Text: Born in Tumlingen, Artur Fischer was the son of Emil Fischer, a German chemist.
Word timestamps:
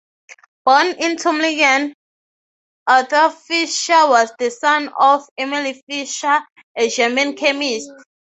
Born 0.65 0.87
in 0.97 1.17
Tumlingen, 1.17 1.93
Artur 2.89 3.29
Fischer 3.29 4.07
was 4.09 4.33
the 4.39 4.49
son 4.49 4.89
of 4.99 5.29
Emil 5.37 5.75
Fischer, 5.87 6.41
a 6.75 6.89
German 6.89 7.35
chemist. 7.35 7.91